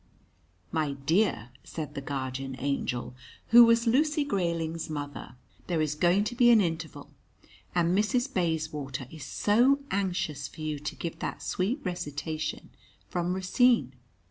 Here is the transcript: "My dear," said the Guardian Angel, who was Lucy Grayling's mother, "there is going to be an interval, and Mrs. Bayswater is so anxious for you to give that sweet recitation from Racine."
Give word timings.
"My 0.71 0.93
dear," 0.93 1.51
said 1.63 1.93
the 1.93 2.01
Guardian 2.01 2.55
Angel, 2.57 3.13
who 3.49 3.63
was 3.63 3.85
Lucy 3.85 4.23
Grayling's 4.23 4.89
mother, 4.89 5.35
"there 5.67 5.79
is 5.79 5.93
going 5.93 6.23
to 6.23 6.33
be 6.33 6.49
an 6.49 6.59
interval, 6.59 7.11
and 7.75 7.95
Mrs. 7.95 8.33
Bayswater 8.33 9.05
is 9.11 9.23
so 9.25 9.79
anxious 9.91 10.47
for 10.47 10.61
you 10.61 10.79
to 10.79 10.95
give 10.95 11.19
that 11.19 11.43
sweet 11.43 11.81
recitation 11.83 12.71
from 13.11 13.35
Racine." 13.35 13.93